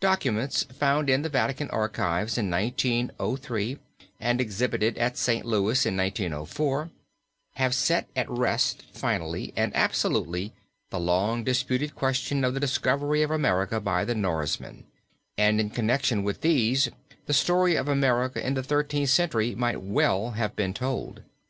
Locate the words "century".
19.10-19.54